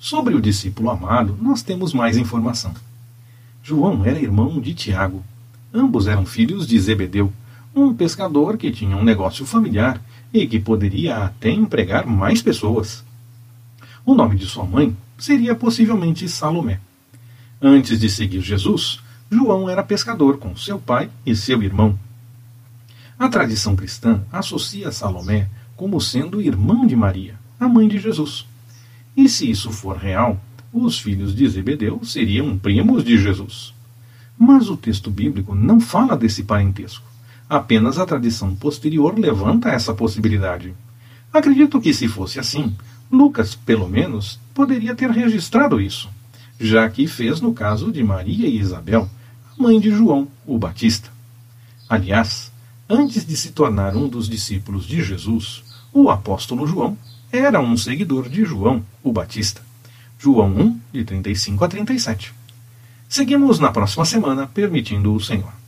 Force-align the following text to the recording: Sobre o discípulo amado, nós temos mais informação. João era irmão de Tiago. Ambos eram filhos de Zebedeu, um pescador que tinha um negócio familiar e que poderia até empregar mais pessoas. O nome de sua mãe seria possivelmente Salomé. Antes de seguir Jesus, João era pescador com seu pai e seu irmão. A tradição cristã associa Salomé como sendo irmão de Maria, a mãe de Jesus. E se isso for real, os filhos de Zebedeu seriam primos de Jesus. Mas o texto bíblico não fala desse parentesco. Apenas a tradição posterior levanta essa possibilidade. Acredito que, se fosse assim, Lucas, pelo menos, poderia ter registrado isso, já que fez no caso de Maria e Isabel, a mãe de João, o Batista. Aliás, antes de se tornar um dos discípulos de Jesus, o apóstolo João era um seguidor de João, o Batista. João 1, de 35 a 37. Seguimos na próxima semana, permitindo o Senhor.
Sobre 0.00 0.34
o 0.34 0.40
discípulo 0.40 0.88
amado, 0.88 1.36
nós 1.42 1.62
temos 1.62 1.92
mais 1.92 2.16
informação. 2.16 2.72
João 3.62 4.02
era 4.02 4.18
irmão 4.18 4.58
de 4.58 4.72
Tiago. 4.72 5.22
Ambos 5.74 6.06
eram 6.06 6.24
filhos 6.24 6.66
de 6.66 6.80
Zebedeu, 6.80 7.30
um 7.76 7.92
pescador 7.92 8.56
que 8.56 8.70
tinha 8.70 8.96
um 8.96 9.04
negócio 9.04 9.44
familiar 9.44 10.00
e 10.32 10.46
que 10.46 10.58
poderia 10.58 11.18
até 11.18 11.50
empregar 11.50 12.06
mais 12.06 12.40
pessoas. 12.40 13.04
O 14.02 14.14
nome 14.14 14.36
de 14.36 14.46
sua 14.46 14.64
mãe 14.64 14.96
seria 15.18 15.54
possivelmente 15.54 16.26
Salomé. 16.30 16.80
Antes 17.60 18.00
de 18.00 18.08
seguir 18.08 18.40
Jesus, 18.40 19.00
João 19.30 19.68
era 19.68 19.82
pescador 19.82 20.38
com 20.38 20.56
seu 20.56 20.78
pai 20.78 21.10
e 21.26 21.36
seu 21.36 21.62
irmão. 21.62 21.98
A 23.18 23.28
tradição 23.28 23.76
cristã 23.76 24.22
associa 24.32 24.90
Salomé 24.92 25.46
como 25.76 26.00
sendo 26.00 26.40
irmão 26.40 26.86
de 26.86 26.96
Maria, 26.96 27.34
a 27.60 27.68
mãe 27.68 27.86
de 27.86 27.98
Jesus. 27.98 28.48
E 29.20 29.28
se 29.28 29.50
isso 29.50 29.70
for 29.70 29.98
real, 29.98 30.40
os 30.72 30.98
filhos 30.98 31.34
de 31.34 31.46
Zebedeu 31.46 32.02
seriam 32.02 32.58
primos 32.58 33.04
de 33.04 33.18
Jesus. 33.18 33.74
Mas 34.38 34.70
o 34.70 34.78
texto 34.78 35.10
bíblico 35.10 35.54
não 35.54 35.78
fala 35.78 36.16
desse 36.16 36.42
parentesco. 36.42 37.04
Apenas 37.46 37.98
a 37.98 38.06
tradição 38.06 38.56
posterior 38.56 39.18
levanta 39.18 39.68
essa 39.68 39.92
possibilidade. 39.92 40.72
Acredito 41.30 41.78
que, 41.82 41.92
se 41.92 42.08
fosse 42.08 42.38
assim, 42.38 42.74
Lucas, 43.12 43.54
pelo 43.54 43.86
menos, 43.86 44.40
poderia 44.54 44.94
ter 44.94 45.10
registrado 45.10 45.78
isso, 45.78 46.08
já 46.58 46.88
que 46.88 47.06
fez 47.06 47.42
no 47.42 47.52
caso 47.52 47.92
de 47.92 48.02
Maria 48.02 48.48
e 48.48 48.58
Isabel, 48.58 49.06
a 49.54 49.62
mãe 49.62 49.78
de 49.78 49.90
João, 49.90 50.28
o 50.46 50.56
Batista. 50.58 51.10
Aliás, 51.86 52.50
antes 52.88 53.26
de 53.26 53.36
se 53.36 53.50
tornar 53.50 53.94
um 53.94 54.08
dos 54.08 54.26
discípulos 54.26 54.86
de 54.86 55.04
Jesus, 55.04 55.62
o 55.92 56.08
apóstolo 56.08 56.66
João 56.66 56.96
era 57.32 57.60
um 57.60 57.76
seguidor 57.76 58.28
de 58.28 58.44
João, 58.44 58.84
o 59.02 59.12
Batista. 59.12 59.62
João 60.18 60.48
1, 60.48 60.80
de 60.92 61.04
35 61.04 61.64
a 61.64 61.68
37. 61.68 62.34
Seguimos 63.08 63.58
na 63.58 63.72
próxima 63.72 64.04
semana, 64.04 64.46
permitindo 64.46 65.14
o 65.14 65.20
Senhor. 65.20 65.59